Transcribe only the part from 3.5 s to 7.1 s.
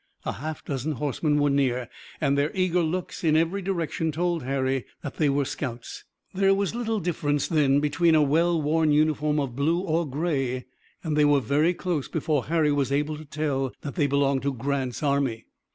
direction told Harry that they were scouts. There was little